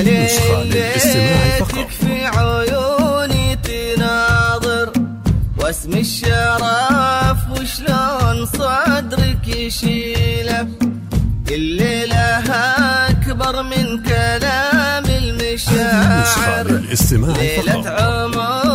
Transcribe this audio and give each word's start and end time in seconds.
النسخة 0.00 0.62
للاستماع 0.62 1.58
فقط 1.58 1.68
تكفي 1.68 2.26
عيوني 2.26 3.56
تناظر. 3.56 4.92
واسم 5.58 5.92
الشرف 5.92 7.38
وشلون 7.50 8.46
صدرك 8.46 9.44
يشيله. 9.48 10.68
الليلة 11.50 12.38
أكبر 13.10 13.62
من 13.62 14.02
كلام 14.02 15.04
المشاعر. 15.04 16.66
ليلة 17.12 17.90
عمر 17.90 18.67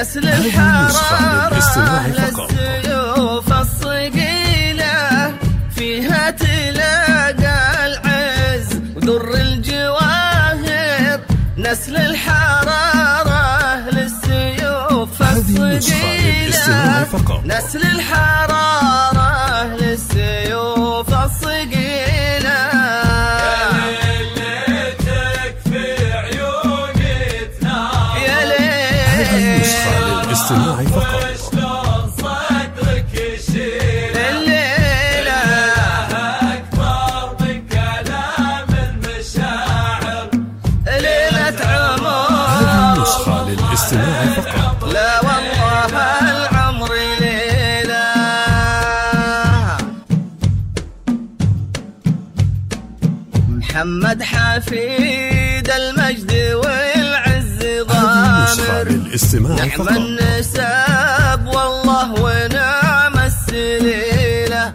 نسل 0.00 0.28
الحرارة 0.28 2.08
للسيوف 2.08 3.52
الصقيلة 3.52 5.34
فيها 5.76 6.30
تلاقى 6.30 7.86
العز 7.86 8.80
ودر 8.96 9.34
الجواهر 9.34 11.20
نسل 11.58 11.96
الحرارة 11.96 13.76
للسيوف 13.90 15.22
الصقيلة. 15.22 17.06
نسل 17.44 17.82
الحرارة 17.82 19.64
للسيوف 19.64 20.09
للاستماع 30.50 30.84
فقط. 30.84 31.30
للاستماع 43.48 44.24
فقط. 44.36 44.84
لا 44.84 45.20
والله 45.20 45.86
العمر 46.30 46.90
ليلة. 47.20 48.04
محمد 53.48 54.22
حفيد 54.22 55.70
المجد 55.70 56.29
للاستماع 59.20 59.54
نعم 59.54 59.70
فقط. 59.70 59.96
النساب 59.96 61.46
والله 61.46 62.12
ونعم 62.12 63.18
السليلة 63.18 64.72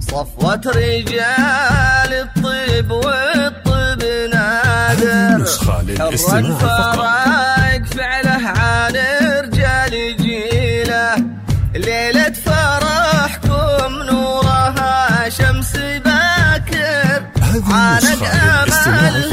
صفوة 0.00 0.60
رجال 0.66 2.12
الطيب 2.12 2.90
والطيب 2.90 4.02
نادر. 4.32 5.42
نسخة 5.42 5.82
للاستماع 5.82 6.58
فقط. 6.58 6.98
فعله 7.96 8.48
عن 8.48 8.92
رجال 9.44 10.16
جيله 10.16 11.16
ليلة 11.74 12.32
فرحكم 12.44 13.92
نورها 14.10 15.28
شمس 15.28 15.72
باكر. 16.04 17.22
هذه 17.42 17.98
النسخة 17.98 18.64
للاستماع 18.64 19.29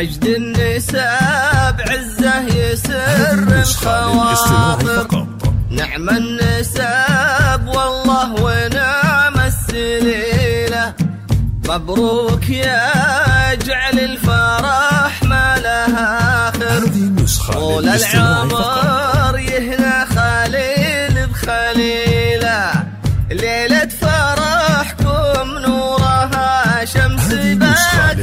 مجد 0.00 0.24
النساء 0.24 1.72
بعزة 1.78 2.40
يسر 2.40 3.60
الخواطر 3.60 5.26
نعم 5.70 6.10
النساب 6.10 7.68
والله 7.68 8.34
ونعم 8.42 9.40
السليلة 9.40 10.94
مبروك 11.68 12.48
يا 12.50 13.54
جعل 13.54 13.98
الفرح 13.98 15.22
ما 15.22 15.56
لها 15.58 16.48
آخر. 16.48 16.88
طول 17.52 17.88
العمر 17.88 18.89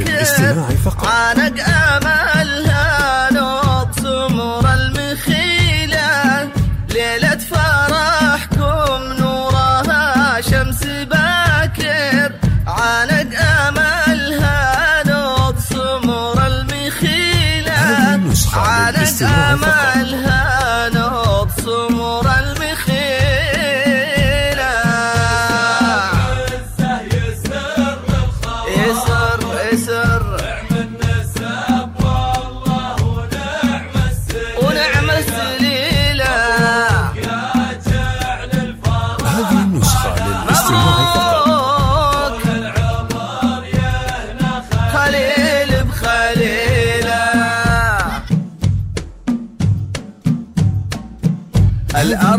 للاستماع 0.04 0.68
فقط. 0.84 1.06
عانق 1.06 1.54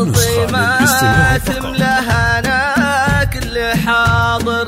النسخة 0.01 0.51
ما 0.51 0.77
للاستماع 0.79 1.37
فقط. 1.37 1.55
تملها 1.55 2.39
أنا 2.39 3.23
كل 3.23 3.79
حاضر 3.85 4.67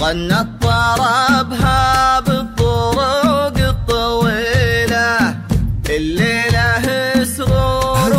غنت 0.00 0.48
طربها 0.62 2.20
بالطرق 2.20 3.56
الطويلة 3.68 5.36
الليلة 5.90 7.24
سرور 7.24 8.10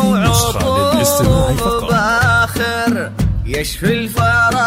فقط. 1.58 1.92
باخر 1.92 3.12
يشفي 3.46 3.94
الفرح 3.94 4.61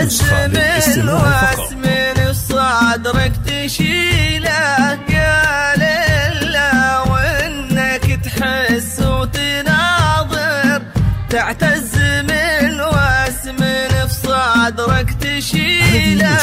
من 0.00 0.06
للاستماع 0.06 1.40
فقط. 1.42 1.58
واس 1.58 1.72
من 1.72 2.32
صدرك 2.32 3.32
تشيله 3.46 4.98
يا 5.08 5.74
ليلة 5.76 7.02
وإنك 7.10 8.20
تحس 8.24 9.00
وتناظر 9.00 10.82
تعتز 11.30 11.94
من 12.30 12.80
وأس 12.80 13.46
من 13.46 13.88
في 14.08 14.14
صدرك 14.22 15.10
تشيله 15.20 16.36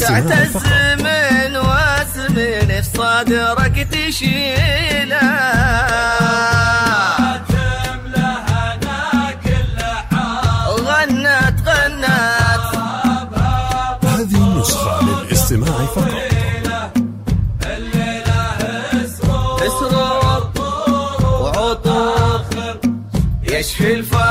تعتز. 0.00 0.56
من 1.04 1.56
وأس 1.56 2.16
من 2.30 2.68
في 2.82 2.88
صدرك 2.94 3.76
تشيله 3.92 5.20
اسرار 23.63 23.63
وعطور 23.63 23.63
يشفي 23.63 23.93
الفقر 23.93 24.22